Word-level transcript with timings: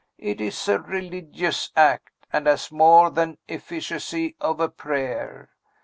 It 0.17 0.41
is 0.41 0.67
a 0.67 0.79
religious 0.79 1.71
act, 1.75 2.09
and 2.33 2.47
has 2.47 2.71
more 2.71 3.11
than 3.11 3.37
the 3.47 3.53
efficacy 3.57 4.35
of 4.41 4.59
a 4.59 4.67
prayer. 4.67 5.51